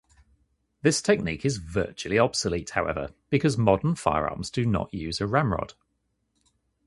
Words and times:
This 0.81 0.99
technique 0.99 1.45
is 1.45 1.57
virtually 1.57 2.17
obsolete, 2.17 2.71
however, 2.71 3.13
because 3.29 3.55
modern 3.55 3.93
firearms 3.93 4.49
do 4.49 4.65
not 4.65 4.91
use 4.91 5.21
a 5.21 5.27
ramrod. 5.27 5.75